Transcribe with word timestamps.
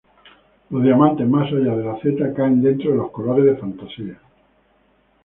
Los 0.71 0.81
diamantes 0.81 1.27
más 1.29 1.47
allá 1.53 1.75
de 1.75 1.83
la 1.83 1.95
Z 1.99 2.33
caen 2.33 2.63
dentro 2.63 2.89
de 2.89 2.95
los 2.97 3.11
colores 3.11 3.45
de 3.45 3.55
fantasía. 3.57 4.17